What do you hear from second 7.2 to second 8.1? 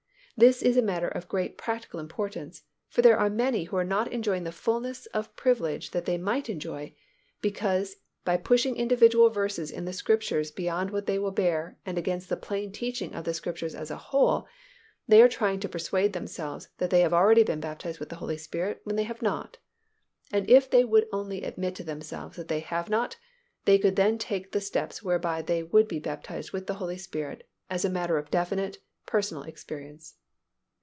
because